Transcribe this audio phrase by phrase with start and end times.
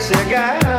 [0.00, 0.77] cigar.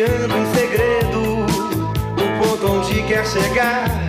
[0.00, 3.99] que em segredo, o ponto onde quer chegar.